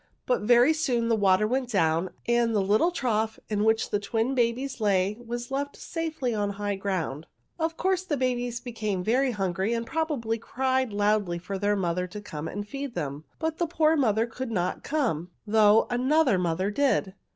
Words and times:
But 0.25 0.41
very 0.41 0.73
soon 0.73 1.09
the 1.09 1.15
water 1.15 1.45
went 1.45 1.69
down, 1.69 2.09
and 2.27 2.55
the 2.55 2.61
little 2.63 2.89
trough 2.89 3.37
in 3.49 3.63
which 3.63 3.91
the 3.91 3.99
twin 3.99 4.33
babies 4.33 4.81
lay 4.81 5.15
was 5.23 5.51
left 5.51 5.77
safely 5.77 6.33
on 6.33 6.49
high 6.49 6.73
ground. 6.73 7.27
Of 7.59 7.77
course 7.77 8.01
the 8.01 8.17
babies 8.17 8.59
became 8.59 9.03
very 9.03 9.29
hungry 9.29 9.75
and 9.75 9.85
probably 9.85 10.39
cried 10.39 10.91
loudly 10.91 11.37
for 11.37 11.59
their 11.59 11.75
mother 11.75 12.07
to 12.07 12.19
come 12.19 12.47
and 12.47 12.67
feed 12.67 12.95
them. 12.95 13.25
But 13.37 13.59
the 13.59 13.67
poor 13.67 13.95
mother 13.95 14.25
could 14.25 14.49
not 14.49 14.83
come, 14.83 15.29
though 15.45 15.85
another 15.91 16.39
mother 16.39 16.71
did. 16.71 17.13